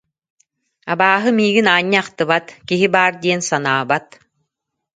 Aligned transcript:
Абааһы 0.91 1.29
миигин 1.37 1.67
аанньа 1.73 1.99
ахтыбат, 2.03 2.45
киһи 2.67 2.87
баар 2.95 3.13
диэн 3.21 3.41
санаабат 3.49 4.05